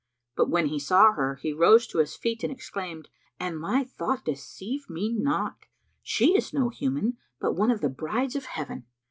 [0.35, 3.07] But when he saw her, he rose to his feet and exclaimed,
[3.39, 5.67] "An my thought deceive me not,
[6.01, 8.87] she is no human, but one of the brides of Heaven!"